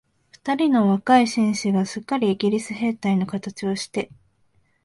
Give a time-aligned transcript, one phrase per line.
[0.43, 4.09] 二人の若い紳士が、すっかりイギリスの兵隊のかたちをして、